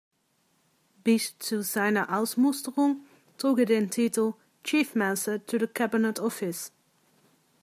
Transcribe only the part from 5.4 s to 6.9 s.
to the Cabinet Office.